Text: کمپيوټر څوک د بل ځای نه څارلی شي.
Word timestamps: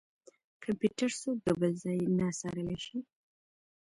کمپيوټر 0.63 1.09
څوک 1.21 1.37
د 1.45 1.49
بل 1.59 1.71
ځای 1.83 1.99
نه 2.17 2.27
څارلی 2.39 2.77
شي. 2.85 2.97